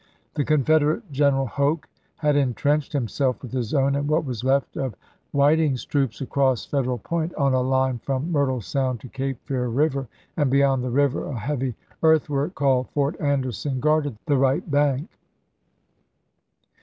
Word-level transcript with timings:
The 0.33 0.43
Confederate 0.43 1.11
general 1.11 1.45
Hoke 1.45 1.87
had 2.15 2.35
intrenched 2.35 2.91
himself 2.91 3.39
with 3.43 3.51
his 3.51 3.71
own 3.71 3.93
and 3.95 4.07
what 4.07 4.25
was 4.25 4.43
left 4.43 4.75
of 4.75 4.93
Whi 4.93 4.93
FORT 4.93 4.93
FISHER 4.93 5.05
AND 5.05 5.37
WILMINGTON 5.61 5.77
69 5.77 5.77
ting's 5.77 5.85
troops 6.17 6.21
across 6.21 6.65
Federal 6.65 6.97
Point, 6.97 7.35
on 7.35 7.53
a 7.53 7.61
line 7.61 7.99
from 7.99 8.21
chap. 8.23 8.25
in. 8.25 8.31
Myrtle 8.31 8.61
Sound 8.61 8.99
to 9.01 9.07
Cape 9.09 9.37
Fear 9.45 9.67
River, 9.67 10.07
and 10.35 10.49
beyond 10.49 10.83
the 10.83 10.89
river 10.89 11.27
a 11.27 11.37
heavy 11.37 11.75
earthwork 12.01 12.55
called 12.55 12.89
Fort 12.89 13.15
Anderson 13.21 13.79
guarded 13.79 14.17
the 14.25 14.37
right 14.37 14.71
bank. 14.71 15.07